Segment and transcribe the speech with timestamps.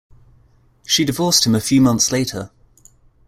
[0.87, 2.49] She divorced him a few months later.